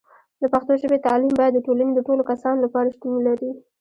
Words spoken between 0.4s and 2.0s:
د پښتو ژبې تعلیم باید د ټولنې د